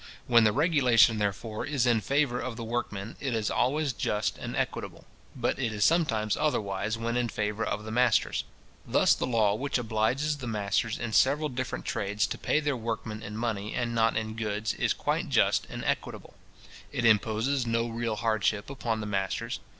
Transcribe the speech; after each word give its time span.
When 0.25 0.45
the 0.45 0.51
regulation, 0.51 1.19
therefore, 1.19 1.63
is 1.63 1.85
in 1.85 2.01
favour 2.01 2.39
of 2.41 2.55
the 2.57 2.63
workmen, 2.63 3.17
it 3.19 3.35
is 3.35 3.51
always 3.51 3.93
just 3.93 4.35
and 4.39 4.55
equitable; 4.57 5.05
but 5.35 5.59
it 5.59 5.71
is 5.71 5.85
sometimes 5.85 6.35
otherwise 6.35 6.97
when 6.97 7.15
in 7.15 7.29
favour 7.29 7.63
of 7.63 7.83
the 7.83 7.91
masters. 7.91 8.43
Thus 8.87 9.13
the 9.13 9.27
law 9.27 9.53
which 9.53 9.77
obliges 9.77 10.37
the 10.37 10.47
masters 10.47 10.97
in 10.97 11.13
several 11.13 11.49
different 11.49 11.85
trades 11.85 12.25
to 12.25 12.39
pay 12.39 12.59
their 12.59 12.75
workmen 12.75 13.21
in 13.21 13.37
money, 13.37 13.75
and 13.75 13.93
not 13.93 14.17
in 14.17 14.35
goods, 14.35 14.73
is 14.73 14.91
quite 14.91 15.29
just 15.29 15.67
and 15.69 15.85
equitable. 15.85 16.33
It 16.91 17.05
imposes 17.05 17.67
no 17.67 17.87
real 17.87 18.15
hardship 18.15 18.71
upon 18.71 19.01
the 19.01 19.05
masters. 19.05 19.59